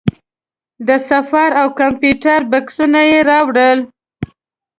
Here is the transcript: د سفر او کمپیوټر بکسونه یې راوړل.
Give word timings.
د 0.87 0.89
سفر 1.09 1.49
او 1.61 1.67
کمپیوټر 1.79 2.39
بکسونه 2.51 2.99
یې 3.11 3.19
راوړل. 3.29 3.79